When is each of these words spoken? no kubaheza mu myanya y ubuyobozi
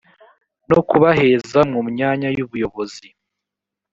no 0.69 0.79
kubaheza 0.89 1.59
mu 1.71 1.81
myanya 1.89 2.29
y 2.35 2.39
ubuyobozi 2.45 3.07